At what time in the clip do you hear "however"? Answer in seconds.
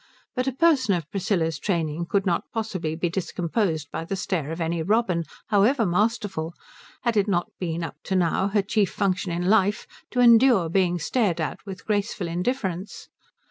5.49-5.85